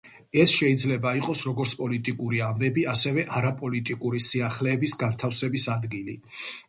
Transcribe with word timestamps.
ეს 0.43 0.51
შეიძლება 0.59 1.11
იყოს, 1.17 1.41
როგორც 1.49 1.75
პოლიტიკური 1.81 2.41
ამბები, 2.47 2.85
ასევე 2.95 3.25
არაპოლიტიკური 3.41 4.23
სიახლეების 4.29 4.97
განთავსების 5.05 5.69
ადგილი. 5.77 6.19